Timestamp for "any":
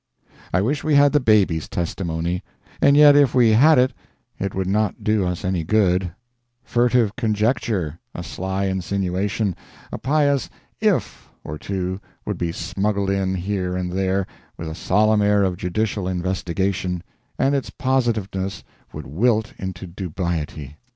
5.45-5.63